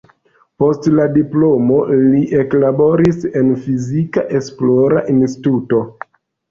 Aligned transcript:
Post 0.61 0.87
la 0.99 1.05
diplomo 1.17 1.77
li 1.99 2.23
eklaboris 2.45 3.23
en 3.43 3.55
fizika 3.67 4.27
esplora 4.43 5.07
instituto. 5.19 5.89